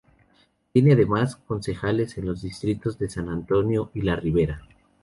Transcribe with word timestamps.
Tiene 0.73 0.93
además 0.93 1.35
concejales 1.35 2.17
en 2.17 2.25
los 2.25 2.41
distritos 2.41 2.97
de 2.97 3.07
San 3.07 3.29
Antonio 3.29 3.91
y 3.93 4.01
La 4.01 4.15
Ribera. 4.15 4.63